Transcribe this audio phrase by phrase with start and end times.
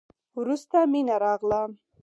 [0.39, 1.61] وروسته مينه راغله.